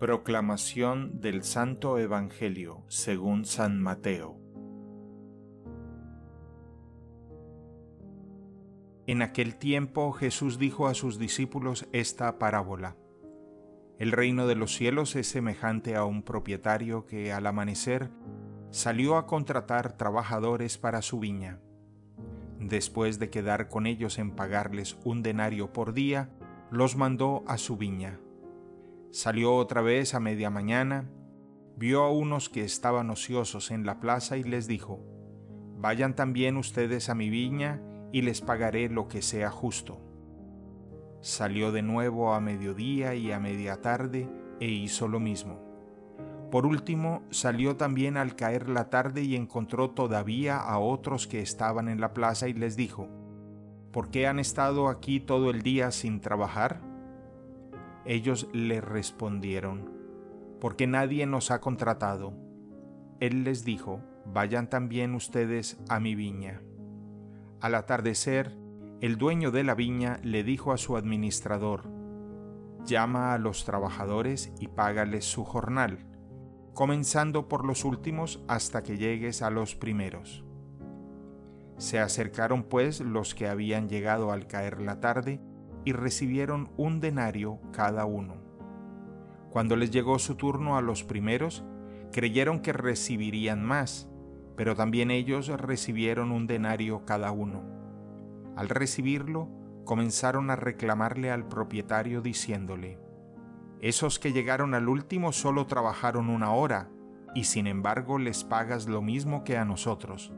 Proclamación 0.00 1.20
del 1.20 1.42
Santo 1.42 1.98
Evangelio 1.98 2.84
según 2.88 3.44
San 3.44 3.82
Mateo. 3.82 4.40
En 9.06 9.20
aquel 9.20 9.56
tiempo 9.56 10.12
Jesús 10.12 10.58
dijo 10.58 10.86
a 10.86 10.94
sus 10.94 11.18
discípulos 11.18 11.86
esta 11.92 12.38
parábola. 12.38 12.96
El 13.98 14.12
reino 14.12 14.46
de 14.46 14.54
los 14.54 14.74
cielos 14.74 15.16
es 15.16 15.28
semejante 15.28 15.96
a 15.96 16.06
un 16.06 16.22
propietario 16.22 17.04
que 17.04 17.30
al 17.30 17.46
amanecer 17.46 18.10
salió 18.70 19.18
a 19.18 19.26
contratar 19.26 19.98
trabajadores 19.98 20.78
para 20.78 21.02
su 21.02 21.20
viña. 21.20 21.60
Después 22.58 23.18
de 23.18 23.28
quedar 23.28 23.68
con 23.68 23.86
ellos 23.86 24.18
en 24.18 24.30
pagarles 24.30 24.96
un 25.04 25.22
denario 25.22 25.74
por 25.74 25.92
día, 25.92 26.30
los 26.70 26.96
mandó 26.96 27.44
a 27.46 27.58
su 27.58 27.76
viña 27.76 28.18
Salió 29.12 29.56
otra 29.56 29.80
vez 29.82 30.14
a 30.14 30.20
media 30.20 30.50
mañana, 30.50 31.10
vio 31.76 32.04
a 32.04 32.12
unos 32.12 32.48
que 32.48 32.62
estaban 32.62 33.10
ociosos 33.10 33.72
en 33.72 33.84
la 33.84 33.98
plaza 33.98 34.36
y 34.36 34.44
les 34.44 34.68
dijo, 34.68 35.04
Vayan 35.78 36.14
también 36.14 36.56
ustedes 36.56 37.08
a 37.08 37.16
mi 37.16 37.28
viña 37.28 37.82
y 38.12 38.22
les 38.22 38.40
pagaré 38.40 38.88
lo 38.88 39.08
que 39.08 39.20
sea 39.20 39.50
justo. 39.50 39.98
Salió 41.22 41.72
de 41.72 41.82
nuevo 41.82 42.34
a 42.34 42.40
mediodía 42.40 43.14
y 43.16 43.32
a 43.32 43.40
media 43.40 43.80
tarde 43.80 44.28
e 44.60 44.68
hizo 44.68 45.08
lo 45.08 45.18
mismo. 45.18 45.60
Por 46.52 46.64
último, 46.64 47.22
salió 47.30 47.76
también 47.76 48.16
al 48.16 48.36
caer 48.36 48.68
la 48.68 48.90
tarde 48.90 49.22
y 49.22 49.34
encontró 49.34 49.90
todavía 49.90 50.58
a 50.58 50.78
otros 50.78 51.26
que 51.26 51.40
estaban 51.40 51.88
en 51.88 52.00
la 52.00 52.12
plaza 52.12 52.46
y 52.46 52.52
les 52.52 52.76
dijo, 52.76 53.08
¿Por 53.90 54.10
qué 54.10 54.28
han 54.28 54.38
estado 54.38 54.88
aquí 54.88 55.18
todo 55.18 55.50
el 55.50 55.62
día 55.62 55.90
sin 55.90 56.20
trabajar? 56.20 56.89
Ellos 58.04 58.48
le 58.52 58.80
respondieron, 58.80 59.90
porque 60.60 60.86
nadie 60.86 61.26
nos 61.26 61.50
ha 61.50 61.60
contratado. 61.60 62.32
Él 63.20 63.44
les 63.44 63.64
dijo, 63.64 64.00
vayan 64.26 64.70
también 64.70 65.14
ustedes 65.14 65.78
a 65.88 66.00
mi 66.00 66.14
viña. 66.14 66.62
Al 67.60 67.74
atardecer, 67.74 68.56
el 69.00 69.16
dueño 69.16 69.50
de 69.50 69.64
la 69.64 69.74
viña 69.74 70.18
le 70.22 70.44
dijo 70.44 70.72
a 70.72 70.78
su 70.78 70.96
administrador, 70.96 71.90
llama 72.84 73.34
a 73.34 73.38
los 73.38 73.64
trabajadores 73.64 74.52
y 74.58 74.68
págales 74.68 75.24
su 75.24 75.44
jornal, 75.44 76.06
comenzando 76.74 77.48
por 77.48 77.64
los 77.64 77.84
últimos 77.84 78.42
hasta 78.48 78.82
que 78.82 78.96
llegues 78.96 79.42
a 79.42 79.50
los 79.50 79.74
primeros. 79.74 80.44
Se 81.76 81.98
acercaron 81.98 82.62
pues 82.62 83.00
los 83.00 83.34
que 83.34 83.48
habían 83.48 83.88
llegado 83.88 84.32
al 84.32 84.46
caer 84.46 84.80
la 84.80 85.00
tarde, 85.00 85.40
y 85.84 85.92
recibieron 85.92 86.70
un 86.76 87.00
denario 87.00 87.58
cada 87.72 88.04
uno. 88.04 88.36
Cuando 89.50 89.76
les 89.76 89.90
llegó 89.90 90.18
su 90.18 90.36
turno 90.36 90.76
a 90.76 90.82
los 90.82 91.02
primeros, 91.02 91.64
creyeron 92.12 92.60
que 92.60 92.72
recibirían 92.72 93.64
más, 93.64 94.08
pero 94.56 94.76
también 94.76 95.10
ellos 95.10 95.48
recibieron 95.48 96.30
un 96.32 96.46
denario 96.46 97.04
cada 97.04 97.32
uno. 97.32 97.62
Al 98.56 98.68
recibirlo, 98.68 99.48
comenzaron 99.84 100.50
a 100.50 100.56
reclamarle 100.56 101.30
al 101.30 101.48
propietario 101.48 102.20
diciéndole, 102.20 102.98
Esos 103.80 104.18
que 104.18 104.32
llegaron 104.32 104.74
al 104.74 104.88
último 104.88 105.32
solo 105.32 105.66
trabajaron 105.66 106.28
una 106.28 106.52
hora, 106.52 106.90
y 107.34 107.44
sin 107.44 107.66
embargo 107.66 108.18
les 108.18 108.44
pagas 108.44 108.86
lo 108.86 109.02
mismo 109.02 109.44
que 109.44 109.56
a 109.56 109.64
nosotros, 109.64 110.32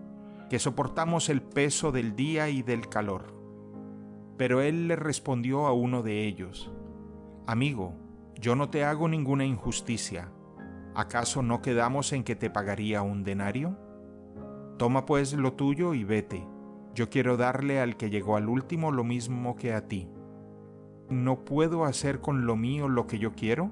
que 0.49 0.59
soportamos 0.59 1.29
el 1.29 1.43
peso 1.43 1.93
del 1.93 2.15
día 2.15 2.49
y 2.49 2.63
del 2.63 2.89
calor. 2.89 3.42
Pero 4.43 4.61
él 4.61 4.89
le 4.89 4.97
respondió 4.97 5.67
a 5.69 5.73
uno 5.73 6.03
de 6.03 6.27
ellos, 6.27 6.73
Amigo, 7.47 7.95
yo 8.35 8.57
no 8.57 8.71
te 8.71 8.83
hago 8.83 9.07
ninguna 9.07 9.45
injusticia. 9.45 10.33
¿Acaso 10.97 11.43
no 11.43 11.63
quedamos 11.63 12.13
en 12.13 12.25
que 12.25 12.35
te 12.35 12.51
pagaría 12.51 13.03
un 13.03 13.23
denario? 13.23 13.79
Toma 14.79 15.07
pues 15.07 15.33
lo 15.35 15.53
tuyo 15.53 15.95
y 15.95 16.03
vete. 16.03 16.45
Yo 16.93 17.09
quiero 17.09 17.37
darle 17.37 17.81
al 17.81 17.97
que 17.97 18.11
llegó 18.11 18.37
al 18.37 18.49
último 18.49 18.91
lo 18.91 19.05
mismo 19.05 19.55
que 19.55 19.75
a 19.75 19.87
ti. 19.87 20.09
¿No 21.09 21.45
puedo 21.45 21.85
hacer 21.85 22.21
con 22.21 22.45
lo 22.45 22.57
mío 22.57 22.89
lo 22.89 23.07
que 23.07 23.21
yo 23.21 23.37
quiero? 23.37 23.71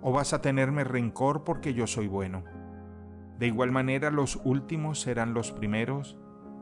¿O 0.00 0.10
vas 0.10 0.32
a 0.32 0.40
tenerme 0.40 0.84
rencor 0.84 1.44
porque 1.44 1.74
yo 1.74 1.86
soy 1.86 2.08
bueno? 2.08 2.44
De 3.38 3.46
igual 3.46 3.72
manera 3.72 4.10
los 4.10 4.40
últimos 4.42 5.02
serán 5.02 5.34
los 5.34 5.52
primeros 5.52 6.18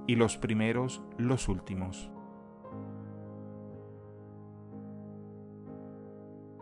y 0.09 0.17
los 0.17 0.37
primeros 0.37 1.01
los 1.17 1.47
últimos. 1.47 2.11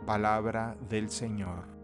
Palabra 0.09 0.75
del 0.89 1.11
Señor. 1.11 1.78